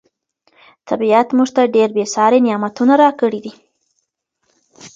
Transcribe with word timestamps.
طبیعت 0.89 1.27
موږ 1.37 1.49
ته 1.55 1.63
ډېر 1.75 1.89
بې 1.95 2.05
ساري 2.13 2.39
نعمتونه 2.45 2.93
راکړي 3.03 3.39
دي. 3.45 3.53